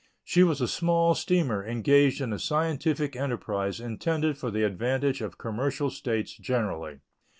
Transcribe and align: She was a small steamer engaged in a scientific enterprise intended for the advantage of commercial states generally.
She 0.23 0.41
was 0.41 0.61
a 0.61 0.67
small 0.67 1.13
steamer 1.13 1.63
engaged 1.63 2.21
in 2.21 2.33
a 2.33 2.39
scientific 2.39 3.15
enterprise 3.15 3.79
intended 3.79 4.35
for 4.35 4.49
the 4.49 4.63
advantage 4.63 5.21
of 5.21 5.37
commercial 5.37 5.91
states 5.91 6.35
generally. 6.35 7.01